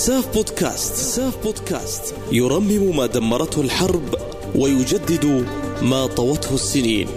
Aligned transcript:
ساف 0.00 0.34
بودكاست 0.34 0.94
ساف 0.94 1.36
بودكاست. 1.44 2.14
يرمم 2.32 2.96
ما 2.96 3.06
دمرته 3.06 3.60
الحرب 3.60 4.14
ويجدد 4.54 5.46
ما 5.82 6.06
طوته 6.06 6.54
السنين. 6.54 7.08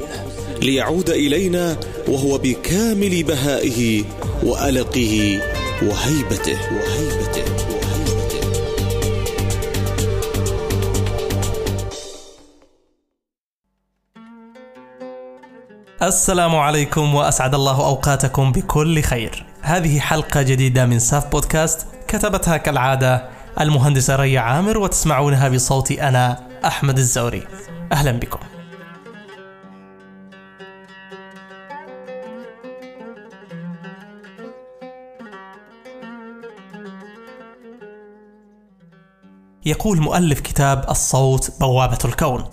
ليعود 0.62 1.10
إلينا 1.10 1.78
وهو 2.08 2.38
بكامل 2.38 3.24
بهائه 3.24 4.04
وألقه 4.44 5.40
وهيبته. 5.82 6.58
وهيبته. 6.74 7.44
السلام 16.02 16.56
عليكم 16.56 17.16
وأسعد 17.16 17.56
الله 17.56 17.86
أوقاتكم 17.86 18.52
بكل 18.52 19.02
خير. 19.02 19.46
هذه 19.62 20.00
حلقة 20.00 20.42
جديدة 20.42 20.86
من 20.86 21.00
ساف 21.00 21.28
بودكاست. 21.28 21.93
كتبتها 22.14 22.58
كالعادة 22.58 23.30
المهندسة 23.62 24.16
ريا 24.16 24.40
عامر 24.40 24.78
وتسمعونها 24.78 25.50
بصوتي 25.50 26.08
أنا 26.08 26.48
أحمد 26.66 26.98
الزوري. 26.98 27.48
أهلا 27.92 28.12
بكم. 28.12 28.40
يقول 39.66 40.02
مؤلف 40.02 40.40
كتاب 40.40 40.86
الصوت 40.90 41.52
بوابة 41.60 41.98
الكون 42.06 42.46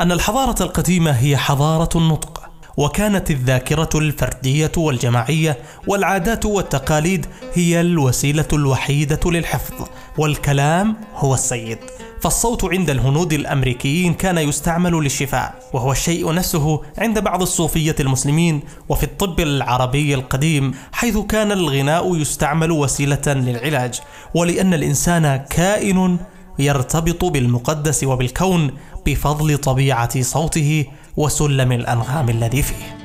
أن 0.00 0.12
الحضارة 0.12 0.62
القديمة 0.62 1.10
هي 1.10 1.36
حضارة 1.36 1.98
النطق 1.98 2.41
وكانت 2.76 3.30
الذاكرة 3.30 3.88
الفردية 3.94 4.72
والجماعية 4.76 5.58
والعادات 5.86 6.46
والتقاليد 6.46 7.26
هي 7.54 7.80
الوسيلة 7.80 8.48
الوحيدة 8.52 9.20
للحفظ 9.30 9.86
والكلام 10.18 10.96
هو 11.14 11.34
السيد. 11.34 11.78
فالصوت 12.20 12.64
عند 12.64 12.90
الهنود 12.90 13.32
الأمريكيين 13.32 14.14
كان 14.14 14.38
يستعمل 14.38 14.92
للشفاء 14.92 15.54
وهو 15.72 15.92
الشيء 15.92 16.32
نفسه 16.32 16.82
عند 16.98 17.18
بعض 17.18 17.42
الصوفية 17.42 17.96
المسلمين 18.00 18.60
وفي 18.88 19.02
الطب 19.02 19.40
العربي 19.40 20.14
القديم 20.14 20.74
حيث 20.92 21.18
كان 21.18 21.52
الغناء 21.52 22.16
يستعمل 22.16 22.70
وسيلة 22.70 23.22
للعلاج. 23.26 24.00
ولأن 24.34 24.74
الإنسان 24.74 25.36
كائن 25.36 26.18
يرتبط 26.58 27.24
بالمقدس 27.24 28.04
وبالكون 28.04 28.70
بفضل 29.06 29.58
طبيعة 29.58 30.22
صوته 30.22 30.86
وسلم 31.16 31.72
الانغام 31.72 32.28
الذي 32.28 32.62
فيه. 32.62 33.01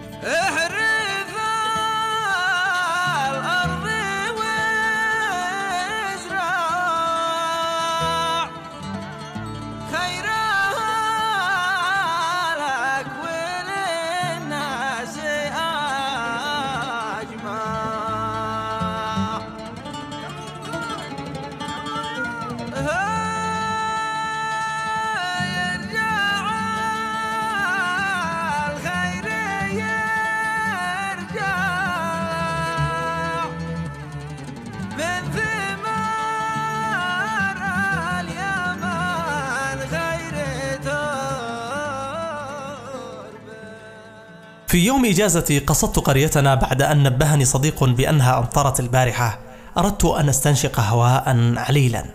في 44.68 44.86
يوم 44.86 45.06
إجازتي 45.06 45.60
قصدت 45.60 46.00
قريتنا 46.00 46.56
بعد 46.56 46.82
أن 46.82 47.04
نبهني 47.04 47.46
صديق 47.46 47.84
بأنها 47.84 48.40
أمطرت 48.40 48.80
البارحة. 48.80 49.40
أردت 49.78 50.06
أن 50.06 50.30
أستنشق 50.30 50.80
هواء 50.80 51.54
عليلا 51.58 52.06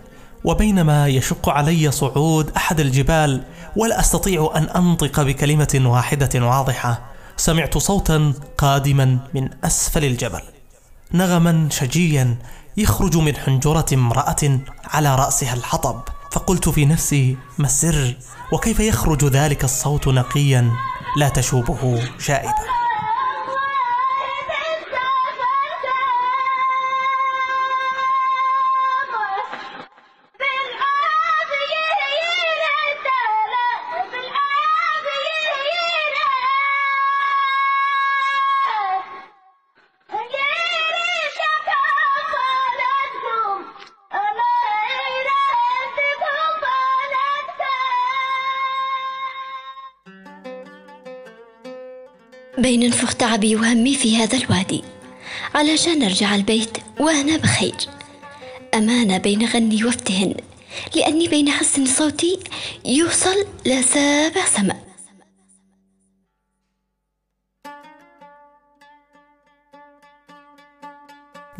وبينما 0.43 1.07
يشق 1.07 1.49
علي 1.49 1.91
صعود 1.91 2.51
أحد 2.57 2.79
الجبال 2.79 3.43
ولا 3.75 3.99
أستطيع 3.99 4.51
أن 4.55 4.63
أنطق 4.63 5.21
بكلمة 5.21 5.81
واحدة 5.85 6.47
واضحة. 6.47 7.01
سمعت 7.37 7.77
صوتا 7.77 8.33
قادما 8.57 9.17
من 9.33 9.49
أسفل 9.63 10.05
الجبل 10.05 10.41
نغما 11.13 11.67
شجيا 11.71 12.35
يخرج 12.77 13.17
من 13.17 13.35
حنجرة 13.35 13.85
امرأة 13.93 14.59
على 14.85 15.15
رأسها 15.15 15.53
الحطب. 15.53 16.01
فقلت 16.31 16.69
في 16.69 16.85
نفسي 16.85 17.37
ما 17.57 17.65
السر؟ 17.65 18.15
وكيف 18.51 18.79
يخرج 18.79 19.25
ذلك 19.25 19.63
الصوت 19.63 20.07
نقيا؟ 20.07 20.71
لا 21.17 21.29
تشوبه 21.29 22.03
شائبة 22.19 22.82
بين 52.57 52.83
انفخ 52.83 53.13
تعبي 53.13 53.55
وهمي 53.55 53.95
في 53.95 54.17
هذا 54.17 54.37
الوادي. 54.37 54.83
علشان 55.55 56.03
أرجع 56.03 56.35
البيت 56.35 56.77
وأنا 56.99 57.37
بخير. 57.37 57.75
أمانة 58.73 59.17
بين 59.17 59.45
غني 59.45 59.83
وافتهن 59.83 60.35
لأني 60.95 61.27
بين 61.27 61.49
حسن 61.49 61.85
صوتي 61.85 62.39
يوصل 62.85 63.45
لسابع 63.65 64.45
سماء. 64.45 64.83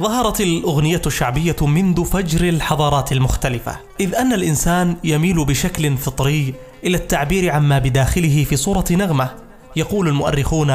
ظهرت 0.02 0.42
الأغنية 0.42 1.02
الشعبية 1.06 1.56
منذ 1.62 2.06
فجر 2.06 2.50
الحضارات 2.50 3.12
المختلفة 3.12 3.80
إذ 4.00 4.16
أن 4.16 4.34
الإنسان 4.34 4.98
يميل 5.04 5.46
بشكل 5.46 5.98
فطري 5.98 6.54
إلى 6.84 6.98
التعبير 6.98 7.52
عما 7.52 7.80
بداخله 7.80 8.44
في 8.50 8.56
صورة 8.56 8.86
نغمة. 8.92 9.43
يقول 9.76 10.08
المؤرخون 10.08 10.70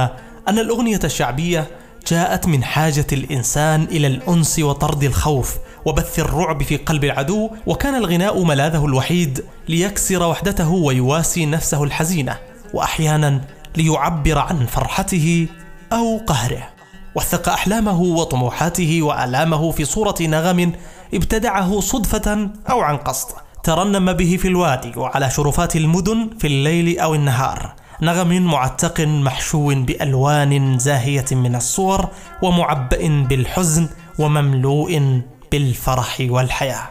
أن 0.49 0.59
الأغنية 0.59 1.01
الشعبية 1.05 1.67
جاءت 2.07 2.47
من 2.47 2.65
حاجة 2.65 3.07
الإنسان 3.13 3.83
إلى 3.83 4.07
الأنس 4.07 4.59
وطرد 4.59 5.05
الخوف 5.05 5.57
وبث 5.85 6.19
الرعب 6.19 6.63
في 6.63 6.77
قلب 6.77 7.05
العدو 7.05 7.51
وكان 7.67 7.95
الغناء 7.95 8.45
ملاذه 8.45 8.85
الوحيد 8.85 9.45
ليكسر 9.69 10.23
وحدته 10.23 10.69
ويواسي 10.69 11.47
نفسه 11.47 11.85
الحزينة 11.85 12.37
وأحيانا 12.75 13.41
ليعبر 13.77 14.39
عن 14.39 14.67
فرحته 14.67 15.47
أو 15.93 16.19
قهره. 16.27 16.69
وثق 17.15 17.49
أحلامه 17.49 18.01
وطموحاته 18.01 19.03
وآلامه 19.03 19.71
في 19.71 19.85
صورة 19.85 20.15
نغم 20.21 20.73
ابتدعه 21.15 21.81
صدفة 21.81 22.51
أو 22.71 22.81
عن 22.81 22.97
قصد 22.97 23.29
ترنم 23.65 24.13
به 24.13 24.37
في 24.37 24.49
الوادي 24.49 24.93
وعلى 24.97 25.31
شرفات 25.31 25.77
المدن 25.77 26.31
في 26.39 26.47
الليل 26.47 26.99
أو 26.99 27.15
النهار. 27.15 27.75
نغم 28.01 28.43
معتق 28.43 29.01
محشو 29.01 29.75
بألوان 29.75 30.79
زاهية 30.79 31.25
من 31.33 31.57
الصور 31.57 32.09
ومعبأ 32.43 33.25
بالحزن 33.29 33.89
ومملوء 34.19 35.23
بالفرح 35.53 36.17
والحياة. 36.21 36.89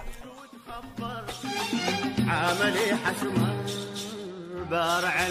عملي 2.28 2.98
حسمة 3.06 3.56
بارع 4.72 5.28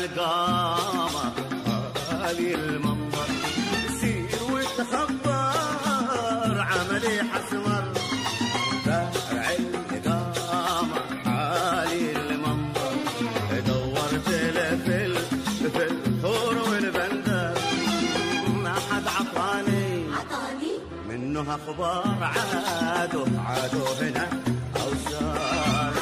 منه 21.47 21.55
أخبار 21.55 22.17
عادوا 22.23 23.27
عادوا 23.47 23.89
هنا 24.01 24.29
أو 24.77 24.91
صار 25.11 25.93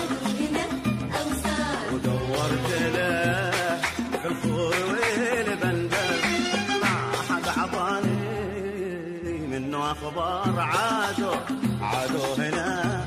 ودورت 1.93 2.71
له 2.95 3.51
في 4.23 4.29
الخور 4.29 4.75
والبندر 4.89 6.17
ما 6.83 7.13
حد 7.35 7.49
منه 9.51 9.91
أخبار 9.93 10.61
عادوا 10.61 11.35
عادوا 11.83 12.35
هنا 12.39 13.07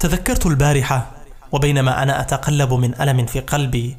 تذكرت 0.00 0.46
البارحة 0.46 1.10
وبينما 1.52 2.02
أنا 2.02 2.20
أتقلب 2.20 2.74
من 2.74 3.00
ألم 3.00 3.26
في 3.26 3.40
قلبي 3.40 3.96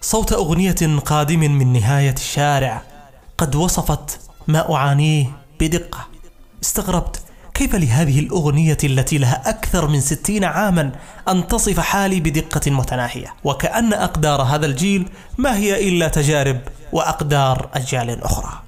صوت 0.00 0.32
أغنية 0.32 0.98
قادم 1.04 1.40
من 1.40 1.72
نهاية 1.72 2.14
الشارع 2.14 2.82
قد 3.38 3.54
وصفت 3.54 4.20
ما 4.48 4.74
أعانيه 4.74 5.26
بدقة. 5.60 6.06
استغربت 6.62 7.22
كيف 7.54 7.74
لهذه 7.74 8.20
الأغنية 8.20 8.78
التي 8.84 9.18
لها 9.18 9.50
أكثر 9.50 9.88
من 9.88 10.00
ستين 10.00 10.44
عاما 10.44 10.92
أن 11.28 11.48
تصف 11.48 11.80
حالي 11.80 12.20
بدقة 12.20 12.70
متناهية؟ 12.70 13.34
وكأن 13.44 13.92
أقدار 13.92 14.42
هذا 14.42 14.66
الجيل 14.66 15.08
ما 15.38 15.56
هي 15.56 15.88
إلا 15.88 16.08
تجارب 16.08 16.60
وأقدار 16.92 17.68
أجيال 17.74 18.22
أخرى. 18.22 18.62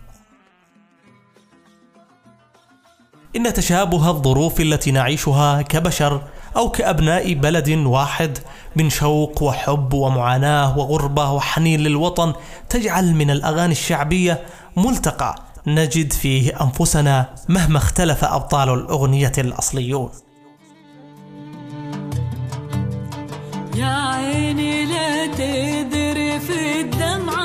إن 3.37 3.53
تشابه 3.53 4.11
الظروف 4.11 4.61
التي 4.61 4.91
نعيشها 4.91 5.63
كبشر 5.63 6.23
أو 6.57 6.71
كأبناء 6.71 7.35
بلد 7.35 7.69
واحد 7.69 8.39
من 8.77 8.91
شوق 8.91 9.43
وحب 9.43 9.93
ومعاناة 9.93 10.79
وغربة 10.79 11.31
وحنين 11.33 11.81
للوطن 11.81 12.33
تجعل 12.69 13.15
من 13.15 13.31
الأغاني 13.31 13.73
الشعبية 13.73 14.43
ملتقى 14.77 15.35
نجد 15.67 16.13
فيه 16.13 16.63
أنفسنا 16.63 17.29
مهما 17.49 17.79
اختلف 17.79 18.25
أبطال 18.25 18.69
الأغنية 18.69 19.33
الأصليون. 19.39 20.11
يا 23.77 23.87
عيني 23.87 24.85
لا 24.85 25.27
تدري 25.27 26.41
في 26.41 26.81
الدمعة 26.81 27.44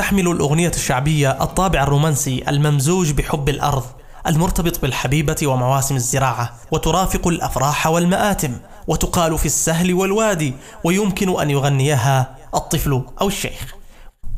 تحمل 0.00 0.28
الأغنية 0.28 0.72
الشعبية 0.74 1.30
الطابع 1.42 1.82
الرومانسي 1.82 2.44
الممزوج 2.48 3.12
بحب 3.12 3.48
الأرض 3.48 3.84
المرتبط 4.26 4.82
بالحبيبة 4.82 5.36
ومواسم 5.44 5.96
الزراعة 5.96 6.52
وترافق 6.72 7.28
الأفراح 7.28 7.86
والمآتم 7.86 8.52
وتقال 8.86 9.38
في 9.38 9.46
السهل 9.46 9.94
والوادي 9.94 10.54
ويمكن 10.84 11.40
أن 11.40 11.50
يغنيها 11.50 12.36
الطفل 12.54 13.02
أو 13.20 13.26
الشيخ. 13.28 13.74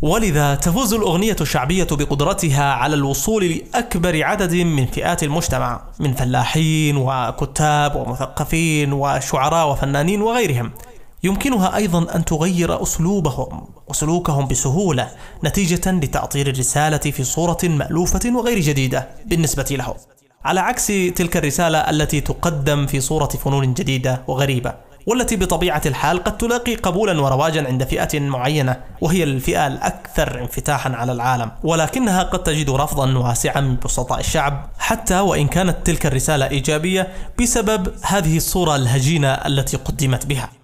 ولذا 0.03 0.55
تفوز 0.55 0.95
الأغنية 0.95 1.37
الشعبية 1.41 1.87
بقدرتها 1.91 2.73
على 2.73 2.95
الوصول 2.95 3.45
لأكبر 3.45 4.25
عدد 4.25 4.55
من 4.55 4.87
فئات 4.87 5.23
المجتمع 5.23 5.81
من 6.01 6.15
فلاحين 6.15 6.97
وكتاب 6.97 7.97
ومثقفين 7.97 8.93
وشعراء 8.93 9.71
وفنانين 9.71 10.23
وغيرهم. 10.23 10.73
يمكنها 11.23 11.77
أيضا 11.77 12.15
أن 12.15 12.25
تغير 12.25 12.83
أسلوبهم 12.83 13.69
وسلوكهم 13.89 14.49
بسهولة 14.49 15.11
نتيجة 15.45 15.91
لتأطير 15.91 16.47
الرسالة 16.47 16.97
في 16.99 17.25
صورة 17.25 17.59
مألوفة 17.65 18.21
وغير 18.35 18.59
جديدة 18.59 19.09
بالنسبة 19.27 19.67
لهم. 19.71 19.95
على 20.45 20.61
عكس 20.61 20.87
تلك 20.87 21.37
الرسالة 21.37 21.79
التي 21.79 22.21
تقدم 22.21 22.87
في 22.87 23.01
صورة 23.01 23.27
فنون 23.27 23.75
جديدة 23.75 24.23
وغريبة 24.29 24.75
والتي 25.07 25.37
بطبيعة 25.37 25.83
الحال 25.87 26.25
قد 26.25 26.39
تلاقي 26.39 26.75
قبولا 26.75 27.21
ورواجا 27.21 27.67
عند 27.67 27.85
فئة 27.85 28.21
معينة 28.21 28.77
وهي 29.01 29.23
الفئة 29.23 29.67
الأكثر 29.67 30.41
انفتاحا 30.41 30.91
على 30.91 31.13
العالم 31.13 31.51
ولكنها 31.65 32.23
قد 32.23 32.43
تجد 32.43 32.71
رفضا 32.71 33.19
واسعا 33.19 33.61
من 33.61 33.77
بسطاء 33.77 34.21
الشعب 34.21 34.71
حتى 34.79 35.21
وإن 35.21 35.49
كانت 35.49 35.77
تلك 35.85 36.07
الرسالة 36.07 36.49
إيجابية 36.49 37.09
بسبب 37.41 37.93
هذه 38.03 38.37
الصورة 38.37 38.77
الهجينة 38.77 39.29
التي 39.29 39.77
قدمت 39.77 40.27
بها. 40.27 40.62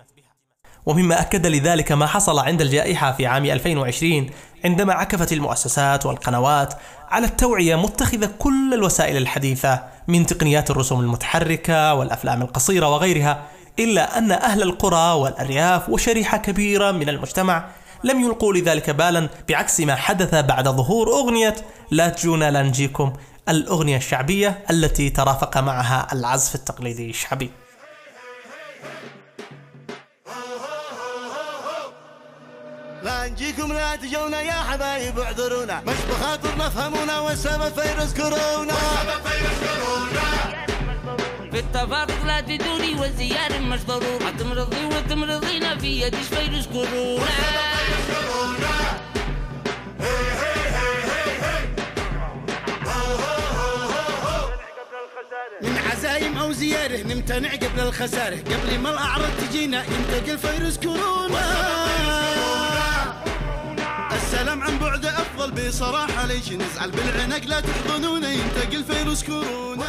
ومما 0.88 1.20
أكد 1.20 1.46
لذلك 1.46 1.92
ما 1.92 2.06
حصل 2.06 2.38
عند 2.38 2.60
الجائحة 2.60 3.12
في 3.12 3.26
عام 3.26 3.44
2020 3.44 4.30
عندما 4.64 4.94
عكفت 4.94 5.32
المؤسسات 5.32 6.06
والقنوات 6.06 6.74
على 7.08 7.26
التوعية 7.26 7.76
متخذة 7.76 8.30
كل 8.38 8.74
الوسائل 8.74 9.16
الحديثة 9.16 9.82
من 10.08 10.26
تقنيات 10.26 10.70
الرسوم 10.70 11.00
المتحركة 11.00 11.94
والأفلام 11.94 12.42
القصيرة 12.42 12.88
وغيرها 12.88 13.42
إلا 13.78 14.18
أن 14.18 14.32
أهل 14.32 14.62
القرى 14.62 15.20
والأرياف 15.20 15.88
وشريحة 15.88 16.38
كبيرة 16.38 16.90
من 16.90 17.08
المجتمع 17.08 17.64
لم 18.04 18.20
يلقوا 18.20 18.54
لذلك 18.54 18.90
بالا 18.90 19.28
بعكس 19.48 19.80
ما 19.80 19.94
حدث 19.94 20.34
بعد 20.34 20.68
ظهور 20.68 21.08
أغنية 21.08 21.56
لا 21.90 22.08
تجونا 22.08 22.50
لا 22.50 22.62
نجيكم 22.62 23.12
الأغنية 23.48 23.96
الشعبية 23.96 24.58
التي 24.70 25.10
ترافق 25.10 25.58
معها 25.58 26.06
العزف 26.12 26.54
التقليدي 26.54 27.10
الشعبي. 27.10 27.50
لا 33.02 33.28
نجيكم 33.28 33.72
لا 33.72 33.96
تجونا 33.96 34.40
يا 34.40 34.52
حبايب 34.52 35.18
اعذرونا. 35.18 35.82
مش 35.86 35.96
بخاطرنا 36.10 36.68
فهمونا 36.68 37.18
والسبب 37.18 37.80
فيروس 37.80 38.14
كورونا. 38.14 38.74
في 41.52 41.58
التفارق 41.58 42.24
لا 42.26 42.40
تدوري 42.40 42.94
والزيارة 42.94 43.58
مش 43.58 43.80
ضروري 43.84 44.28
هتمرضي 44.28 44.84
وتمرضينا 44.84 45.78
في 45.78 46.02
يديش 46.02 46.26
فيروس 46.26 46.66
كورونا. 46.66 47.24
من 55.62 55.78
عزايم 55.92 56.38
أو 56.38 56.52
زيارة 56.52 57.02
نمتنع 57.02 57.52
قبل 57.54 57.80
الخسارة. 57.80 58.36
قبل 58.36 58.78
ما 58.78 58.90
الأعراض 58.90 59.30
تجينا 59.40 59.84
ينتقل 59.84 60.38
فيروس 60.38 60.78
كورونا. 60.78 62.27
السلام 64.38 64.62
عن 64.62 64.78
بعد 64.78 65.06
أفضل 65.06 65.68
بصراحة 65.68 66.26
ليش 66.26 66.52
نزعل؟ 66.52 66.90
بالعنق 66.90 67.46
لا 67.46 67.60
تحضنونا 67.60 68.32
ينتقل 68.32 68.84
فيروس 68.84 69.24
كورونا. 69.24 69.86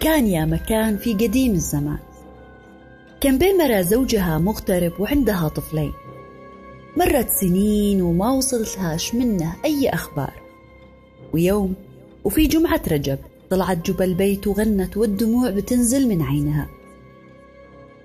كان 0.00 0.26
يا 0.26 0.44
مكان 0.44 0.96
في 0.98 1.14
قديم 1.14 1.52
الزمان. 1.52 1.98
كان 3.20 3.38
بين 3.38 3.58
مرا 3.58 3.82
زوجها 3.82 4.38
مغترب 4.38 5.00
وعندها 5.00 5.48
طفلين. 5.48 5.92
مرت 6.96 7.30
سنين 7.30 8.02
وما 8.02 8.30
وصلتهاش 8.30 9.14
منه 9.14 9.56
أي 9.64 9.88
أخبار. 9.88 10.32
ويوم 11.32 11.74
وفي 12.24 12.46
جمعة 12.46 12.82
رجب 12.90 13.18
طلعت 13.52 13.90
جبل 13.90 14.04
البيت 14.04 14.46
وغنت 14.46 14.96
والدموع 14.96 15.50
بتنزل 15.50 16.08
من 16.08 16.22
عينها. 16.22 16.68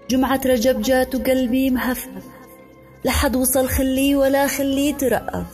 جمعة 0.10 0.42
رجب 0.46 0.82
جات 0.82 1.16
وقلبي 1.16 1.70
مهفهف 1.70 2.24
لحد 3.06 3.36
وصل 3.36 3.68
خليه 3.68 4.16
ولا 4.16 4.48
خليه 4.48 4.94
ترقف 4.94 5.46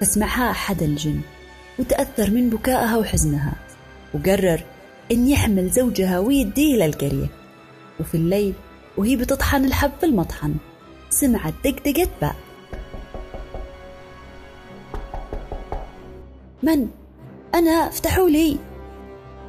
فسمعها 0.00 0.50
أحد 0.50 0.82
الجن 0.82 1.20
وتأثر 1.78 2.30
من 2.30 2.50
بكائها 2.50 2.96
وحزنها. 2.96 3.52
وقرر 4.14 4.64
إن 5.12 5.28
يحمل 5.28 5.70
زوجها 5.70 6.18
ويديه 6.18 6.76
للقرية 6.76 7.28
وفي 8.00 8.14
الليل 8.14 8.54
وهي 8.96 9.16
بتطحن 9.16 9.64
الحب 9.64 9.90
في 10.00 10.06
المطحن. 10.06 10.54
سمعت 11.10 11.54
دقدقة 11.64 12.08
باب 12.20 12.34
من؟ 16.62 16.88
أنا 17.54 17.70
افتحوا 17.70 18.28
لي. 18.28 18.56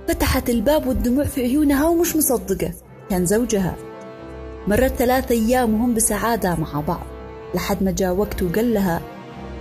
فتحت 0.07 0.49
الباب 0.49 0.87
والدموع 0.87 1.23
في 1.23 1.41
عيونها 1.41 1.87
ومش 1.87 2.15
مصدقة. 2.15 2.73
كان 3.09 3.25
زوجها. 3.25 3.75
مرت 4.67 4.93
ثلاثة 4.93 5.35
أيام 5.35 5.73
وهم 5.73 5.93
بسعادة 5.93 6.55
مع 6.55 6.81
بعض. 6.81 7.03
لحد 7.55 7.83
ما 7.83 7.91
جاء 7.91 8.13
وقت 8.13 8.43
وقال 8.43 8.73
لها 8.73 9.01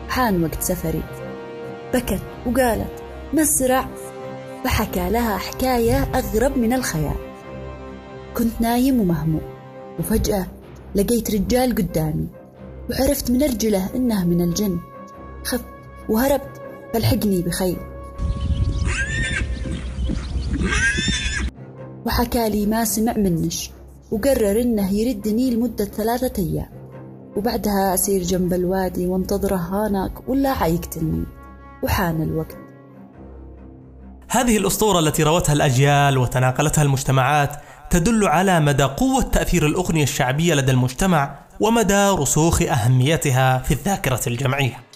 حان 0.09 0.44
وقت 0.44 0.62
سفري. 0.62 1.02
بكت 1.94 2.20
وقالت 2.47 3.02
مسرع 3.32 3.88
فحكى 4.64 5.11
لها 5.11 5.37
حكاية 5.37 6.02
أغرب 6.02 6.59
من 6.59 6.73
الخيال. 6.73 7.16
كنت 8.37 8.61
نايم 8.61 9.00
ومهموم. 9.00 9.42
وفجأة 9.99 10.47
لقيت 10.94 11.30
رجال 11.30 11.75
قدامي. 11.75 12.26
وعرفت 12.90 13.30
من 13.30 13.42
رجله 13.42 13.88
إنه 13.94 14.25
من 14.25 14.40
الجن. 14.40 14.78
خفت 15.44 15.64
وهربت 16.09 16.61
فالحقني 16.92 17.42
بخير. 17.42 17.89
وحكى 22.07 22.49
لي 22.49 22.67
ما 22.67 22.85
سمع 22.85 23.12
منش 23.17 23.71
وقرر 24.11 24.61
إنه 24.61 24.93
يردني 24.93 25.50
لمدة 25.50 25.85
ثلاثة 25.85 26.43
أيام. 26.43 26.69
وبعدها 27.37 27.95
أسير 27.95 28.23
جنب 28.23 28.52
الوادي 28.52 29.07
وانتظره 29.07 29.57
هناك 29.57 30.29
ولا 30.29 30.55
حيقتلني. 30.55 31.25
وحان 31.83 32.23
الوقت. 32.23 32.57
هذه 34.29 34.57
الأسطورة 34.57 34.99
التي 34.99 35.23
روتها 35.23 35.52
الأجيال 35.52 36.19
وتناقلتها 36.19 36.83
المجتمعات 36.83 37.57
تدل 37.90 38.26
على 38.26 38.61
مدى 38.61 38.83
قوة 38.83 39.23
تأثير 39.23 39.67
الأغنية 39.67 40.02
الشعبية 40.02 40.55
لدى 40.55 40.73
المجتمع 40.73 41.38
ومدى 41.61 42.09
رسوخ 42.09 42.62
أهميتها 42.62 43.59
في 43.59 43.75
الذاكرة 43.75 44.21
الجمعية. 44.26 44.89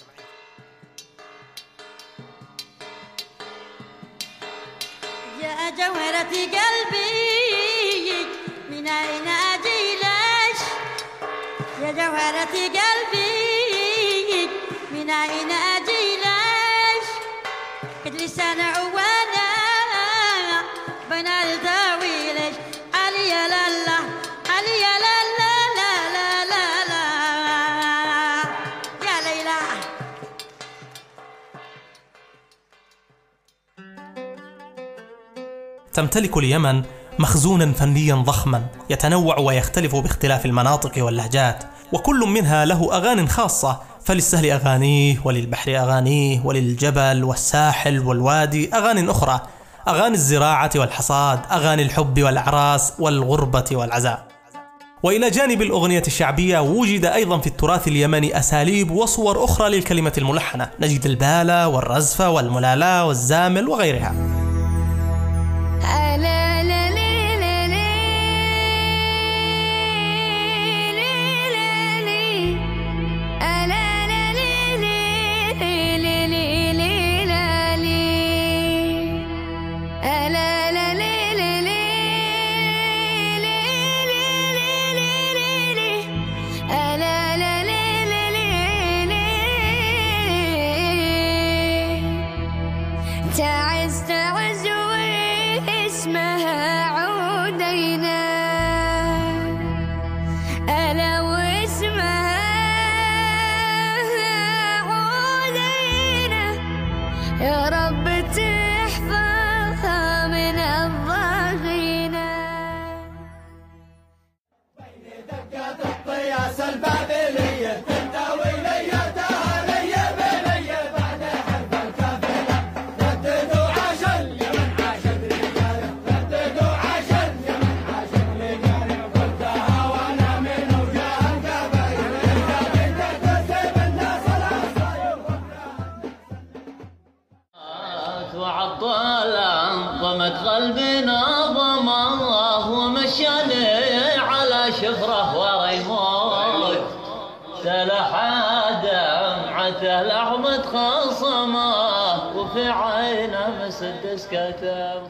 علي 24.49 24.85
علي 24.95 25.15
لا 25.75 25.95
لا 26.15 26.45
لا 26.51 26.65
لا. 26.89 27.05
يا 29.07 29.17
ليلى. 29.25 29.59
تمتلك 35.93 36.37
اليمن 36.37 36.83
مخزونا 37.19 37.73
فنيا 37.73 38.15
ضخما 38.15 38.65
يتنوع 38.89 39.39
ويختلف 39.39 39.95
باختلاف 39.95 40.45
المناطق 40.45 41.03
واللهجات 41.03 41.63
وكل 41.93 42.19
منها 42.19 42.65
له 42.65 42.97
أغان 42.97 43.27
خاصة 43.29 43.81
فللسهل 44.05 44.51
أغانيه 44.51 45.17
وللبحر 45.23 45.77
أغانيه 45.77 46.41
وللجبل 46.43 47.23
والساحل 47.23 47.99
والوادي. 47.99 48.69
أغان 48.73 49.09
أخرى 49.09 49.41
أغاني 49.87 50.15
الزراعة 50.15 50.71
والحصاد 50.75 51.39
أغاني 51.51 51.81
الحب 51.81 52.23
والأعراس 52.23 52.93
والغربة 52.99 53.65
والعزاء. 53.71 54.27
وإلى 55.03 55.29
جانب 55.29 55.61
الأغنية 55.61 56.03
الشعبية 56.07 56.59
وجد 56.59 57.05
أيضا 57.05 57.37
في 57.37 57.47
التراث 57.47 57.87
اليمني 57.87 58.39
أساليب 58.39 58.91
وصور 58.91 59.43
أخرى 59.43 59.69
للكلمة 59.69 60.13
الملحنة. 60.17 60.69
نجد 60.79 61.05
البالة 61.05 61.67
والرزفة 61.67 62.29
والملالاة 62.29 63.05
والزامل 63.05 63.67
وغيرها. 63.67 64.44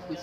في 0.08 0.14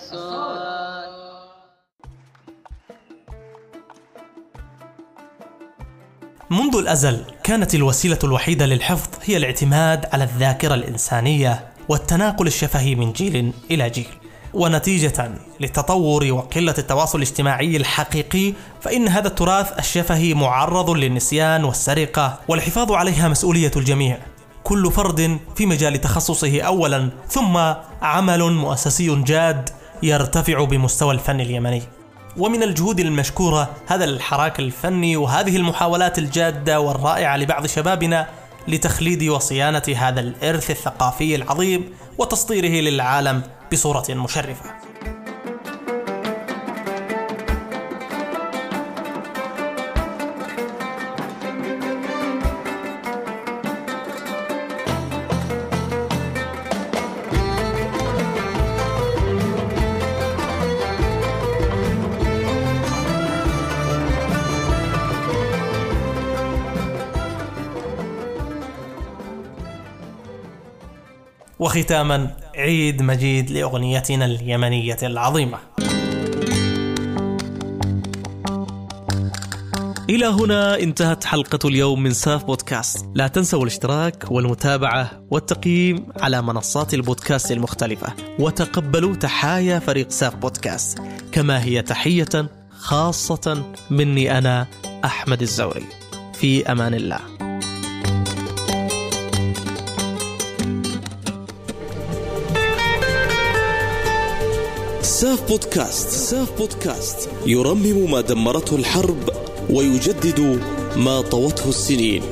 منذ 6.49 6.75
الأزل 6.75 7.25
كانت 7.43 7.75
الوسيلة 7.75 8.19
الوحيدة 8.23 8.65
للحفظ 8.65 9.09
هي 9.23 9.37
الاعتماد 9.37 10.05
على 10.13 10.23
الذاكرة 10.23 10.73
الإنسانية 10.73 11.67
والتناقل 11.89 12.47
الشفهي 12.47 12.95
من 12.95 13.11
جيل 13.11 13.53
إلى 13.71 13.89
جيل. 13.89 14.07
ونتيجة 14.53 15.31
للتطور 15.59 16.31
وقلة 16.31 16.75
التواصل 16.77 17.17
الاجتماعي 17.17 17.77
الحقيقي 17.77 18.53
فإن 18.81 19.07
هذا 19.07 19.27
التراث 19.27 19.79
الشفهي 19.79 20.33
معرض 20.33 20.89
للنسيان 20.89 21.63
والسرقة 21.63 22.39
والحفاظ 22.47 22.91
عليها 22.91 23.27
مسؤولية 23.27 23.71
الجميع. 23.75 24.17
كل 24.63 24.91
فرد 24.91 25.39
في 25.55 25.65
مجال 25.65 26.01
تخصصه 26.01 26.61
أولا 26.61 27.09
ثم 27.29 27.57
عمل 28.01 28.51
مؤسسي 28.51 29.15
جاد 29.15 29.69
يرتفع 30.03 30.63
بمستوى 30.63 31.13
الفن 31.13 31.41
اليمني 31.41 31.81
ومن 32.37 32.63
الجهود 32.63 32.99
المشكورة 32.99 33.69
هذا 33.87 34.05
الحراك 34.05 34.59
الفني 34.59 35.17
وهذه 35.17 35.57
المحاولات 35.57 36.17
الجادة 36.17 36.79
والرائعة 36.79 37.37
لبعض 37.37 37.65
شبابنا 37.65 38.27
لتخليد 38.67 39.23
وصيانة 39.23 39.83
هذا 39.97 40.19
الإرث 40.19 40.71
الثقافي 40.71 41.35
العظيم 41.35 41.93
وتسطيره 42.17 42.81
للعالم 42.89 43.43
بصورة 43.71 44.05
مشرفة. 44.09 44.92
وختاما 71.63 72.35
عيد 72.55 73.01
مجيد 73.01 73.51
لأغنيتنا 73.51 74.25
اليمنية 74.25 74.97
العظيمة. 75.03 75.57
إلى 80.09 80.25
هنا 80.25 80.79
انتهت 80.79 81.23
حلقة 81.23 81.69
اليوم 81.69 82.03
من 82.03 82.11
ساف 82.11 82.43
بودكاست. 82.43 83.05
لا 83.15 83.27
تنسوا 83.27 83.61
الاشتراك 83.61 84.31
والمتابعة 84.31 85.11
والتقييم 85.31 86.05
على 86.19 86.41
منصات 86.41 86.93
البودكاست 86.93 87.51
المختلفة. 87.51 88.13
وتقبلوا 88.39 89.15
تحايا 89.15 89.79
فريق 89.79 90.09
ساف 90.09 90.35
بودكاست. 90.35 90.99
كما 91.31 91.63
هي 91.63 91.81
تحية 91.81 92.49
خاصة 92.69 93.63
مني 93.89 94.37
أنا 94.37 94.67
أحمد 95.05 95.41
الزوري. 95.41 95.85
في 96.33 96.71
أمان 96.71 96.93
الله. 96.93 97.19
ساف 105.23 105.47
بودكاست 105.49 106.09
ساف 106.09 106.57
بودكاست 106.57 107.29
يرمم 107.45 108.11
ما 108.11 108.21
دمرته 108.21 108.75
الحرب 108.75 109.29
ويجدد 109.69 110.59
ما 110.95 111.21
طوته 111.21 111.69
السنين. 111.69 112.23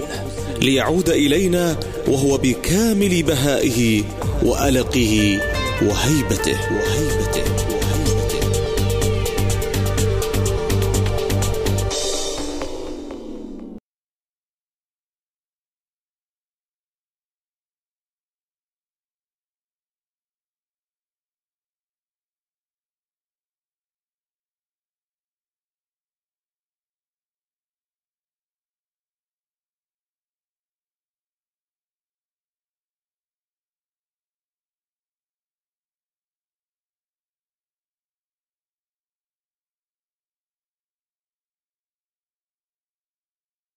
ليعود 0.61 1.09
إلينا 1.09 1.79
وهو 2.07 2.37
بكامل 2.37 3.23
بهائه 3.23 4.03
وألقه 4.43 5.39
وهيبته. 5.81 6.57
وهيبته. 6.71 7.70